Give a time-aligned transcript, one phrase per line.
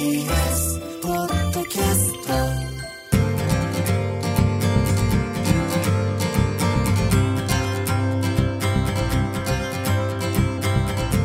[0.00, 2.32] TBS ポッドキャスト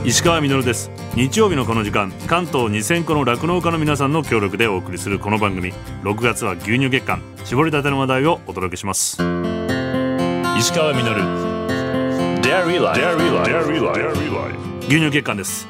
[0.03, 0.91] 石川みです。
[1.15, 5.71] 日曜日のこの時間関東2000個の酪農家の皆さんの協力でお送りするこの番組
[6.03, 9.13] 6月は牛乳月間絞りたての話題をお届けします。
[10.60, 11.01] 石川み
[12.42, 12.99] Dairy Life
[14.81, 15.65] 牛乳月間です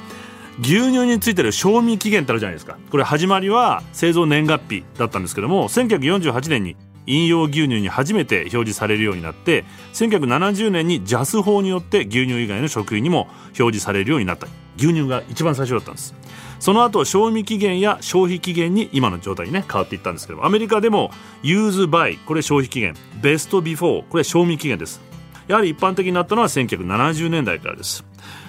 [0.59, 2.77] 牛乳についてる賞味期限ってあるじゃないですか。
[2.89, 14.47] これ始まりは製造年月日だったんですけども1948年に飲用牛乳に初めて表示されるようになって1970年に JAS 法によって牛乳以外の食品にも表示されるようになった。
[14.77, 16.15] 牛乳が一番最初だったんです。
[16.59, 21.11] その後賞味期限や消費期限に今の状態にね変わっていったんですけどアメリカでも
[21.43, 22.95] Use by これ消費期限。
[23.21, 25.01] Best Before これ賞味期限です。
[25.47, 28.05] やはり一般的になったのは1970年代からです。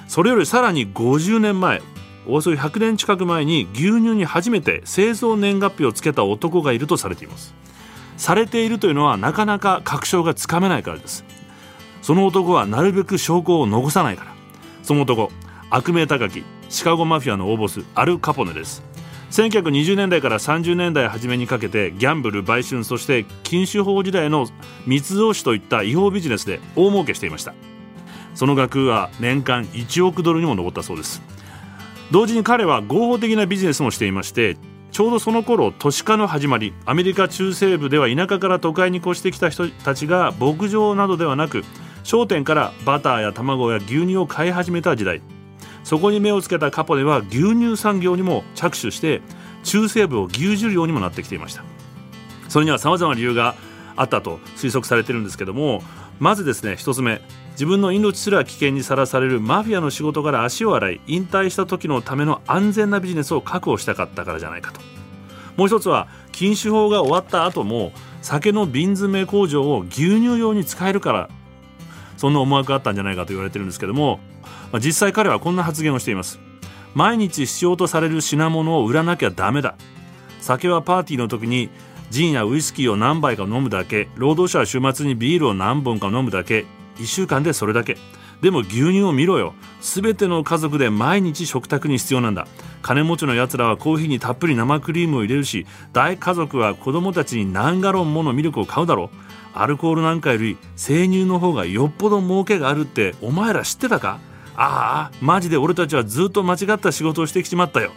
[0.08, 1.82] それよりさらに50年前
[2.28, 7.54] およそ100年近く前に牛乳に初めて製造年月日をつけた男がいるとされています。
[8.16, 11.24] されているというのはなかなか確証がつかめないからです。
[12.02, 14.34] その男はなるべく証拠を残さないから。
[14.82, 15.30] その男
[15.70, 18.82] 悪名高きシカゴマフィアの大ボスアル・カポネです。
[19.30, 24.46] 1920年代から30年代初めにかけてギャンブル売春そして禁酒法時代の
[24.86, 27.54] 密造酒といった違法ビジネスで大儲けしていました。
[28.34, 31.22] その額は年間1億ドルにも上ったそうです。
[32.10, 34.56] 同時に彼は合法的なビジネスもしていまして
[34.92, 41.64] ちょうどその頃都市化の始まりアメリカ中西部では田舎から都会に越してきた人たちが牧場などではなく
[42.02, 45.20] 商店からバターや卵や牛乳を買い始めた時代。
[45.82, 49.22] そこに目をつけたカポネは牛乳産業にも着手して
[49.64, 51.64] 中西部を牛耳るようにもなってきていました。
[52.48, 53.54] それには様々な理由が
[53.96, 55.82] あったと推測されてるんですけども
[56.18, 57.20] まずですね一つ目
[57.56, 64.80] 自分の命すら危険にさらされるマフィアの仕事から足を洗い引退した時のための安全なビジネスを確保したかったからじゃないかと。
[65.56, 71.30] もう一つは禁酒法が終わった後も酒の瓶詰め工場を牛乳用に使えるから
[72.18, 74.20] そんな思惑があったんじゃないかと言われてるんですけども、
[74.74, 76.38] 実際彼はこんな発言をしています。
[76.94, 79.76] 毎日必要とされる品物を売らなきゃダメだ。
[80.40, 81.70] 酒はパーティーの時に
[82.10, 86.66] ジンやウイスキーを何杯か飲むだけ労働者は週末にビールを何本か飲むだけ
[86.98, 87.96] 1週間でそれだけ。
[88.42, 89.54] でも牛乳を見ろよ。
[89.80, 92.46] 全ての家族で毎日食卓に必要なんだ。
[92.82, 99.16] 金持ちのやつらはコーヒーにたっぷり生クリームを入れるし大家族は子供たちに何ガロンものミルクを買うだろう。
[99.54, 104.20] アルコールなんかより生乳の方がよっぽど儲けがあるってお前ら知ってたか？
[104.54, 107.92] ああマジで俺たちはずっと間違った仕事をしてきちまったよ。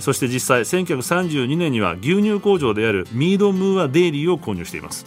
[0.00, 5.06] そして実際1932年には牛乳工場であるミードムーアデイリーを購入しています。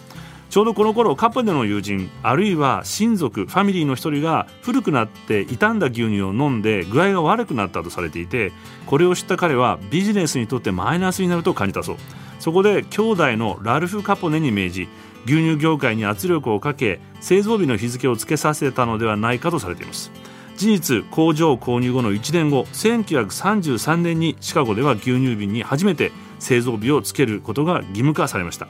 [0.56, 8.54] ちょうどこの頃カポネの友人あるいは親族ファミリーの一人が古くなって傷んだ牛乳を飲んで具合が悪くなったとされていて
[8.86, 11.98] これを知った彼はビジネスにとってマイナスになると感じたそう。
[12.40, 14.88] そこで兄弟のラルフ・カポネに命じ
[15.26, 20.10] 牛乳業界に圧力をかけ製造日の日付をつけさせたのではないかとされています。
[20.56, 28.70] 事実工場購入後の1年後1933年にシカゴでは牛乳瓶に初めて製造日をつけることが義務化されました。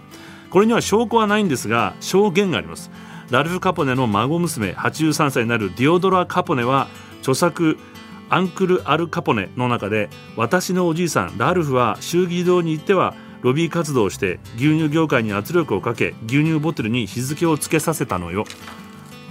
[0.55, 2.89] これには証拠はないんですが証言があります。
[3.29, 6.87] ラルフ・カポネの孫娘83歳になるディオドラ・カポネは
[7.19, 7.77] 著作
[8.29, 18.45] アンクル・アル・カポネの中で私のおじいさんラルフは衆議堂に行ってはロビー活動をして牛乳業界に圧力をかけ牛乳ボトルに日付をつけさせたのよ。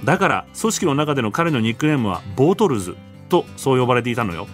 [0.05, 2.99] だから組織の中での彼のニックネームはボートルズ
[3.31, 4.47] とそう呼ばれていたのよ。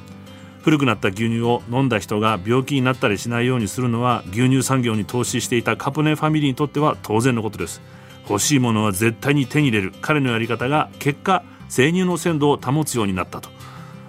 [0.63, 7.81] 古くなった牛乳を飲んだ人が病気になったりしないようにするのは牛乳産業に投資していたカポネファミリーにとっては当然のことです。
[8.29, 9.93] 欲しいものは絶対に手に入れる。
[10.01, 13.49] 彼のやり方が結果生乳の鮮度を保つようになったと。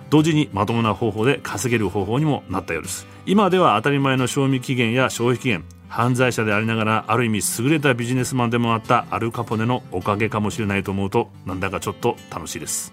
[0.10, 3.08] 同時にまともな方法で稼げる方法にもなったようです。
[3.26, 12.92] 今では当たり前の賞味期限や消費期限犯罪者でありながらある意味優れたビジネスマンでもあったアルカポネのおかげかもしれないと思うとなんだかちょっと楽しいです。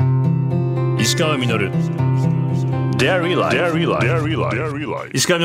[0.98, 2.07] 石川稔。
[2.98, 3.48] 石川みの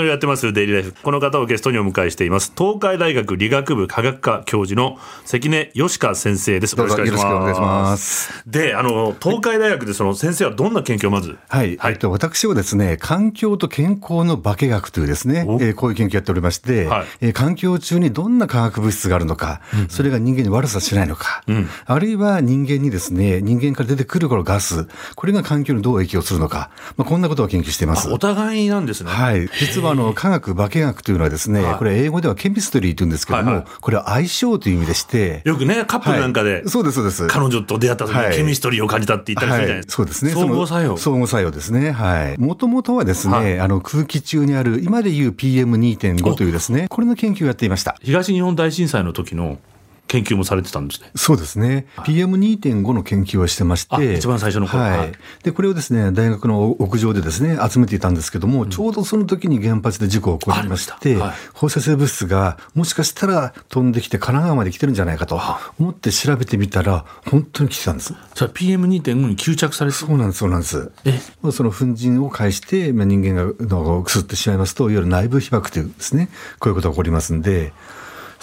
[0.02, 2.52] るやってますデイリーライフこの方をゲストにお迎えしています。
[2.58, 6.76] 東海大学理学部科学科教授の関根義香先生です。
[6.76, 7.18] よろしくお願い
[7.56, 8.44] します。
[8.48, 11.38] であの東海大学でその先生はどんな研究をまず？
[11.48, 28.10] はい、はい、えっと私はですね環境と健康の化学というですね、えー、こういう研究やっておりまして、はい、えー、環境中にどんな化学物質があるのか、うん、それが人間に悪さしないのか、うん、あるいは人間にですね人間から出てくるこのガスこれが環境にどう影響するのか、まあ、こんなことことを研究しています。
[28.10, 29.12] お互いなんですね。
[29.12, 29.50] はい。
[29.60, 35.42] 実はあの、科学、化学というのはですね、これ英語ではケミストリーと言うんですけども、これは相性という意味でして。
[35.46, 37.28] よくね、カップルなんかで、そうです、そうです。
[37.28, 39.94] 彼女と出会った時にケミストリーを感じたって言ったりするじゃないですか。
[39.94, 40.32] そうですね。
[40.32, 40.98] 相互作用。
[40.98, 41.92] 相互作用ですね。
[41.92, 42.40] はい。
[42.40, 47.98] もともとはですね、あの、空気中にある、今でいう PM2.5 というですね、これの研究をやっていました。
[48.02, 49.60] 東日本大震災の時の
[50.08, 51.10] 研究もされてたんですね。
[51.16, 51.88] そうですね。
[51.98, 55.12] PM2.5 の研究をしてまして、一番最初の頃、はい。
[55.44, 65.42] で、これをですね、大学の屋上でですね、集めていたんですけども、うん、ちょうどその時に原発で事故が起こりまして、はい、放射性物質がもしかしたら飛んできて神奈川まで来てるんじゃないかと
[65.80, 68.14] 思って調べてみたら、本当に来てたんです。
[68.36, 70.92] じゃあ PM2.5 に吸着されてそうなんです、そうなんです。
[71.06, 71.20] え？
[71.52, 76.30] その粉塵を介して、人間がのくすってしまいますと、いわゆる内部被爆というですね、
[76.60, 77.74] こういうことが起こりますんで、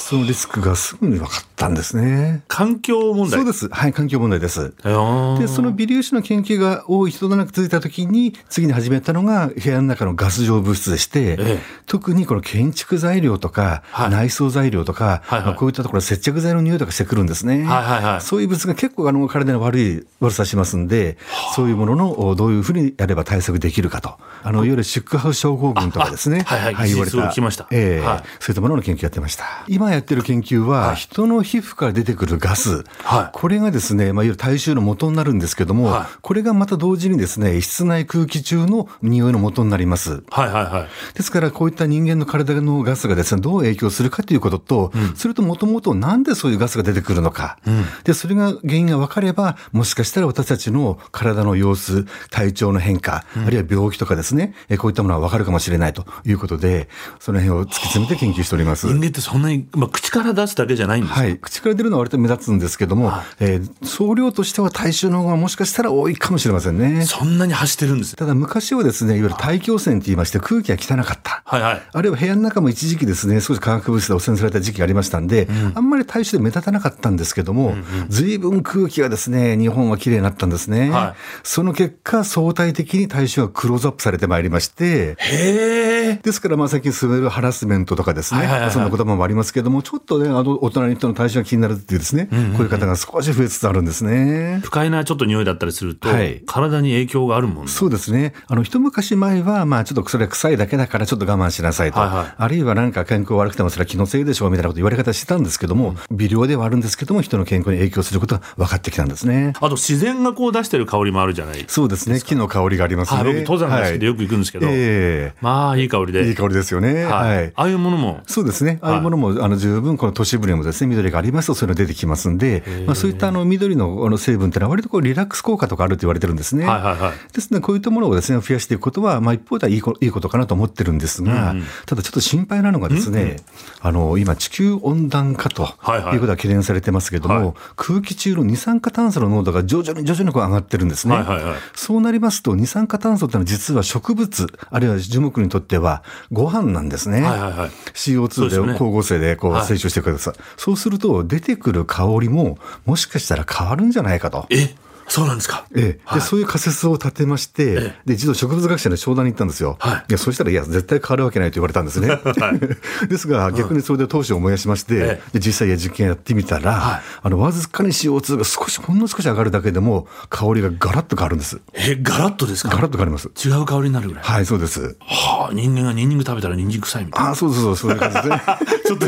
[0.01, 2.43] そのリスクがすぐに分かったんですね。
[2.49, 3.41] 環境問題？
[3.41, 3.69] そうです。
[3.69, 4.75] はい、環境問題です。
[4.83, 17.65] で、その微粒子の研究が多い人となく続いたときに、次に始めたのが部屋の中のガス状物質でして、ええ、特にこの建築材料とか、はい、内装材料とか、はいはいまあ、こういったところ接着剤の匂いとかしてくるんですね。
[17.65, 21.19] はいはいはい、そういう物が結構あの体に悪い悪さしますんで、
[21.55, 24.19] そういうもののどういうふうにやれば対策できるかと。
[24.43, 26.45] あの、いわゆるシックハウス症候群とかですね。
[26.47, 27.67] はいはい、はい、言われた。
[27.71, 29.45] ええはい、そういったものの研究やってました。
[29.69, 40.23] 今やってる研究は、人の皮膚から出てくるガス、はい、これがですね、まあ、いわゆる体臭の元になるんですけども、はい、これがまた同時にですね、室内空気中の匂いの元になります。
[40.31, 40.89] はいはいはい。
[41.15, 56.89] ですから、こういった人間の体のガスがですね、どう影響するかということと、うん、それともともとなんでそういうガスが出てくるのか、うん、で、それが原因が分かれば、もしかしたら私たちの体の様子、体調の変化、うん、あるいは病気とかですね、こういったものは分かるかもしれないということで、
[57.19, 58.87] その辺を突き詰めて研究しております。
[58.87, 67.07] 人間ってそんなに、まあ、口から出すだけじゃないんですはい、口から出るのは割と目立つんですけども、はい、えー、総量としては大衆の方がもしかしたら多いかもしれませんね。
[67.07, 71.43] そんなに走ってるんですただ昔はですね、いわゆる大気汚染と言いまして空気が汚かった。
[71.47, 71.83] はいはい。
[71.93, 77.75] あるいは部屋の中も一時期ですね、少し化学物質で汚染された時期がありましたんで、うん、あんまり大衆で目立たなかったんですけども、
[78.09, 80.91] ずいぶん空気がですね、日本は綺麗になったんですね。
[80.91, 94.61] はい、その結果、相対的に大衆はクローズアップされてまいりまして、へですから、まあ最近進めるハラスメントとかですね、はいはいはい、そんな言葉もありますけども、ちょっとね、あの、大人の人の対象が気になるっていうですね、うんうんうん、こういう方が少し増えつつあるんですね。
[94.63, 98.33] 不快なちょっと匂いだったりすると、はい、体に影響があるもん、ね、そうですね。
[98.47, 102.01] あの、一昔前は、まあちょっとそれは臭いだけだからちょっと我慢しなさいと。
[102.01, 109.53] はいはい、あるいはなんか健康悪くてもそれは気のせいでしょうみたいなこと言われ方してたんですけども、うん、微量ではあるんですけども、人の健康に影響することが分かってきたんですね。
[109.57, 111.65] あと自然がこう出してる香りもあるじゃない？
[111.69, 112.21] そうですね。
[112.21, 113.25] 木の香りがありますね。
[113.25, 116.29] 僕登山が好きでよく行くんですけど、はい、えー、まあいい香りで。
[116.29, 117.05] いい香りですよね。
[117.05, 117.37] はい。
[117.37, 118.21] はい、ああいうものも。
[118.27, 118.79] そうですね。
[118.83, 126.65] ああいうものも、あの十分この都市部にもですね、緑がありますとそういうの出てきますんで、まあ、そういったあの緑のあの成分っていうのは割とこうリラックス効果とかあると言われてるんですね。
[126.67, 133.39] はいはいはい、ですので、こういったものをですね、増やしていくことは、まあ、一方ではいいいいことかなと思ってるんですが、うんうん、ただちょっと心配なのがですね、うんうん、
[133.81, 141.15] あの、今、地球温暖化ということが懸念されてますけれども、はいはい、空気中の二酸化炭素の濃度が徐々に徐々にこう上がってるんですね。
[141.17, 147.23] はいはいはい、そうなりますと、二酸化炭素ってのは実は植物、あるいは樹木にとってはご飯なんですね。
[147.23, 150.35] はいはいはい、CO2 で光合成でこう成長してください。
[150.57, 154.47] そうすると、出てくる香りも、もしかしたら変わるんじゃないかと。
[154.51, 154.75] え
[155.11, 155.65] そうなんですか。
[155.75, 156.15] ええ。
[156.15, 159.77] で、そういう仮説を立てまして、ええ、で、一度植物学者の商談に行ったんですよ。
[159.81, 160.05] はい。
[160.09, 162.09] いや、そしたら、いや、絶対変わるわけないと言われたんですね。
[162.15, 162.61] はい。
[163.11, 171.61] ですが、逆にそれで当初を燃やしまして、ええ、で、実際や実験やってみたら、はい、あの、わずかに CO2 が少し、ほんの少し上がるだけでも、香りがガラッと変わるんです。
[171.75, 172.69] え、ガラッとですか？
[172.71, 173.29] ガラッと変わります。
[173.45, 174.25] 違う香りになるぐらい。
[174.25, 174.97] はい、そうです。
[175.01, 177.31] はあ、人間がニンニク食べたらニンニク臭いみたいな。
[177.31, 178.43] あ、そうそうそう、そういう感じですね。
[178.87, 179.07] ちょっと、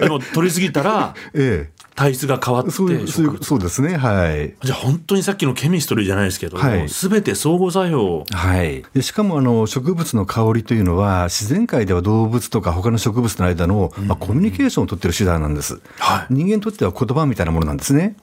[0.00, 1.78] でも、取りすぎたら、ええ。
[1.98, 3.06] 体質が変わってそう
[3.42, 6.88] そうですねはいじゃあ本当にさっきのケミストリーじゃないですけどはい、
[7.22, 8.24] て相互作用。
[8.30, 8.84] はい。
[8.94, 18.16] でしかもあの植物の香りというのは自然界では動物とか他の植物の間の、まあ、コミュニケーションを取っている手段なんです、はい、人間にとっては言葉みたいなものなんですね。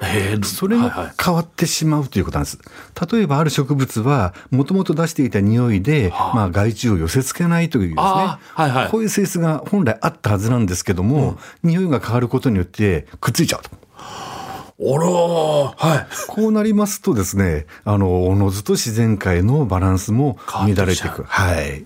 [0.44, 2.60] それが変わってしまうということなんです。
[3.12, 13.85] 例えばある植物はもともと出していた匂いで、はあ、まあ、害虫を寄せ付けないというですね、はいはい、こういう性質が本来あったはずなんですけども、うん、匂いが変わることによってくっついちゃうと。
[14.78, 16.08] おろはい。
[16.28, 21.24] こうなりますとですね、あの、おのずと自然界のバランスも乱れていく。
[21.24, 21.86] はい。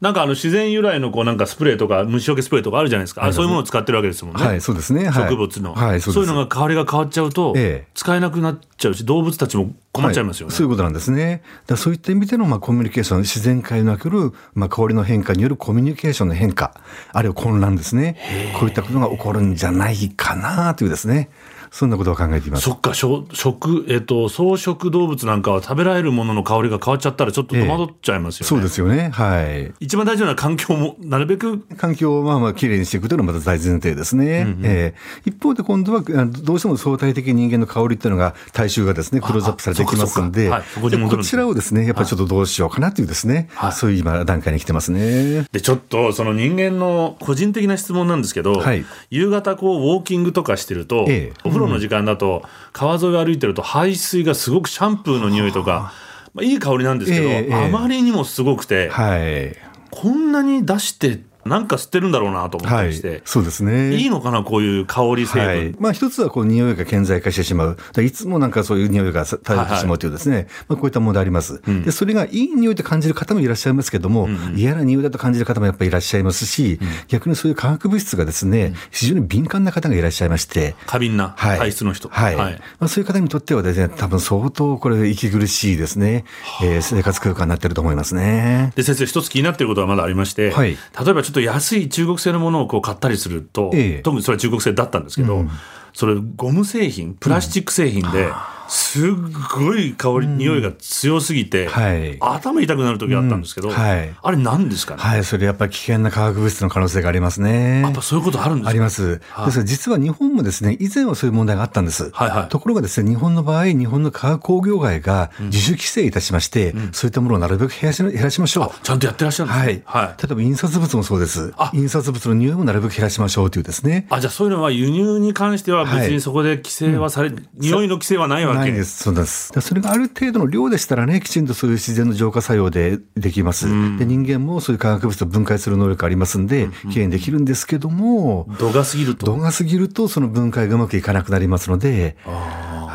[0.00, 3.24] なんかあの自然由来のこうなんかスプレーとか虫除けスプレーとかあるじゃないですか。
[3.24, 4.44] あそういうものを使ってるわけですもんね。
[4.44, 5.10] はい、そうですね。
[5.12, 5.74] 植物の。
[5.74, 7.54] はい、そういうのが香りが変わっちゃうと、
[7.94, 10.50] 使えなくなっちゃうし、動物たちも困っちゃいますよね。
[10.50, 11.42] はい、そういうことなんですね。
[11.66, 16.74] だそういった意味でのまあコミュニケーション、自然界におけるまあ香りの変化によるコミュニケーションの変化、
[17.12, 18.16] あるいは混乱ですね。
[18.58, 21.30] こういったことが起こるんじゃないかなというですね。
[21.70, 22.64] そんなことを考えています。
[22.64, 29.10] そっか食、えっと、草食動物なんかは食べられるものの香りが変わっちゃったらちょっと戸惑っちゃいますよね、えそうですよね。
[29.10, 29.72] はい。
[29.80, 39.20] 一番大事な環境もなるべく環境をまあまあきれいにしていくというのがまた大前提ですね、うんうん、えー、一方で今度はどうしても相対的人間の香りっていうのが大衆がですね。
[39.26, 45.46] クローズアップされてきますんで、はい、こちらをですねやっぱりちょっとどうしようかなというですね、はい、そういう今段階に来てますね。
[45.52, 55.92] でちょっとその人間の個人的な質問なんですけど、はい、夕方こうウォーキングとかしてると、ええ、お風呂の時間だと川沿いを歩いてると排水がすごくシャンプーの匂いとか、
[56.34, 59.56] まあ、いい香りなんですけど、え、あまりにもすごくて、はい、
[59.90, 63.94] こんなに出してなんか吸ってるんだろうなと思ったりして、はい、そうですね。
[63.96, 65.46] いいのかな、こういう香り成分。
[65.46, 71.92] はい、まあ、一つはこう匂いが顕在化してしまう、いつもなんかそういう匂いが絶えてしまうというですね、はいはい、まあ、こういった問題あります、うん、で。
[71.92, 86.24] それがいい匂いと感じる方もいらっしゃいますけども、うん嫌な匂いだと感じる方もやっぱりいらっしゃいますし、うん、逆にそういう化学物質がですね、非常に敏感な方がいらっしゃいまして、過敏な体質の人、はい、そういう方にとってはですね、多分相当これ、息苦しいですね、
[86.62, 88.72] えー、生活空間になってると思いますね。
[88.76, 90.76] で先生、一つ気になっていることはまだありまして、はい、例
[91.10, 95.50] えばちょっと安い中国製のものをこう買ったりすると、ええ、特にそれは中国製だったんですけど、うん、
[95.92, 98.32] それゴム製品プラスチック製品で、うん
[98.68, 99.10] すっ
[99.54, 105.02] ごい香り、うん、匂いが強すぎて、はい、頭痛くなる時あったんですけど、うんはい、あれ何ですかね？
[105.02, 107.82] はい、それやっぱり危険な化学物質の可能性がありますね。
[107.82, 108.70] やっぱそういうことあるんですか？
[108.70, 109.20] あります。
[109.30, 112.10] はい、ですから実は日本もですね、以前はそういう問題があったんです。
[112.12, 118.70] はいはい、ところがですね、日本の場合、日本の化学工業界が自主規制いたしまして、うん、そういったものをなるべく減らし減らしましょう。
[118.82, 119.82] ちゃんとやってらっしゃるんですね。
[119.84, 120.06] はい。
[120.06, 121.52] はい、例えば印刷物もそうです。
[121.72, 124.06] 印刷物の匂いもなるべく減らしましょうというですね。
[124.10, 129.02] あ、じゃあそういうのは輸入に関しては別にそこで規制はされ、はい、匂いの規制はないわけないです。
[129.04, 129.52] そうです。。
[129.60, 133.66] それがある程度の量でしたらね、きちんとそういう自然の浄化作用でできます。
[133.98, 142.16] で人間もそういう化学物質を分解する能力ありますんで、きれいにできるんですけども、度が過ぎると度が過ぎると、その分解がうまくいかなくなりますので、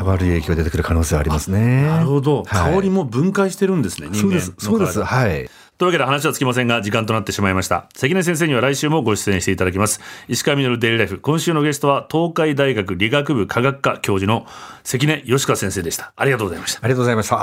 [0.02, 1.82] 悪い影響が出てくる可能性はありますね。
[1.82, 5.02] なるほど、はい、香りも分解してるんですね、そうです、そうです。
[5.02, 5.48] はい。
[5.82, 7.86] というわけで話はつきませんが、時間となってしまいました。
[7.96, 10.00] 関根先生には来週もご出演していただきます。
[10.28, 11.18] 石川稔デイリーライフ。
[11.18, 14.46] 今週のゲストは、東海大学理学部科学科教授の
[14.84, 16.12] 関根義川先生でした。
[16.14, 16.84] ありがとうございました。
[16.84, 17.36] ありがとうございました。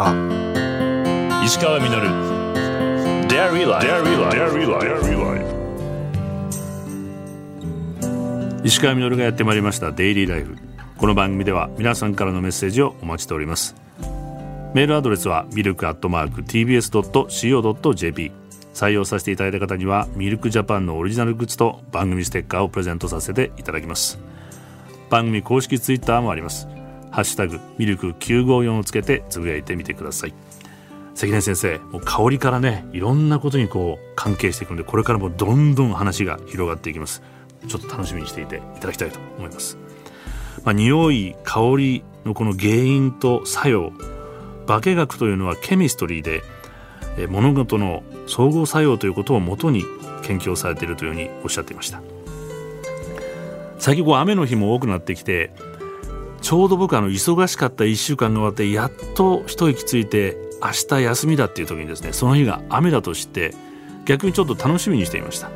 [1.43, 1.89] 石川稔
[3.27, 3.81] デイリーラ
[5.36, 5.39] イ
[8.62, 8.63] フ。
[8.63, 10.55] 石川稔がやってまいりましたデイリーライフ。
[10.96, 13.88] この番組では皆さんからのメッセージをお待ちしております。
[14.76, 18.32] メールアドレスはミルクアットマーク TBS.CO.JP
[18.74, 24.20] 採用させていただいた方にはミルクジャパンのオリジナルグッズと番組ステッカーをプレゼントさせていただきます。
[25.10, 26.68] 番組公式ツイッターもあります。
[27.10, 30.36] ハッシュタグミルク954をつけてつぶやいてみてください。
[31.16, 37.24] 関根先生もう香りからねいろんなことにこう関係していくのでこれからもどんどん話が広がっていきます。
[37.68, 39.80] ちょっと楽しみにしていていただきたいと思います。
[40.64, 43.92] まあ、匂い香りのこの原因と作用
[44.78, 46.44] 化学というのはケミストリーで
[47.28, 49.84] 物事の総合作用ということをもとに
[50.22, 52.02] 研究をされているというふうにおっしゃっていました。
[53.80, 55.52] 最近こう雨の日も多くなってきて
[56.42, 63.54] ちょうど僕あの忙しかった1週間が終わってやっと一息ついて明日休みだっていう時にですねその日が雨だと知って
[64.06, 65.50] 逆にちょっと楽しみにしていました。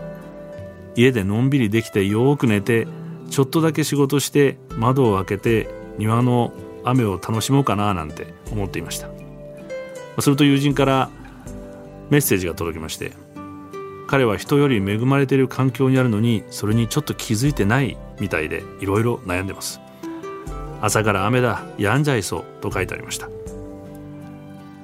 [0.96, 2.88] 家でのんびりできてよく寝て
[3.29, 6.53] ちょっとだけ仕事して窓を開けて庭の
[6.85, 9.09] 雨を楽しもうかななんて思っていました。
[10.21, 11.09] すると友人から
[12.09, 13.13] メッセージが届きまして
[14.07, 19.79] 彼は人より恵まれている環境にあるのにそれにちょっと気づいてないみたいでいろいろ悩んでます。
[20.81, 23.29] 朝から雨だやんじゃいそうと書いてありました。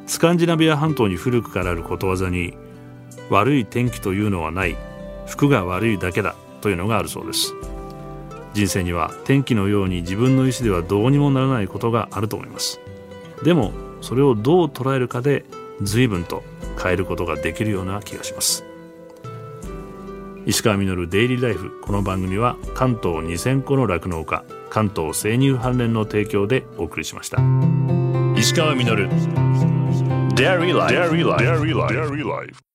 [0.08, 2.58] スカンジナビア半島に古くからあることわざに
[3.30, 4.76] 悪い天気というのはない。
[5.28, 7.54] 服が悪いだけだというのがあるそうです。
[8.54, 12.80] 人生には天気のように自分の意思ではどうにもならないことがあると思います。
[13.44, 15.46] でもそれをどう捉えるかで
[15.82, 16.44] 随分と
[16.82, 18.66] 変えることができるような気がします。
[20.46, 27.38] 石川稔デイリーライフこの番組は関東2000個の酪農家関東生乳関連の提供でお送りしました。
[28.36, 29.10] 石川稔。
[30.36, 32.69] デイリーライフ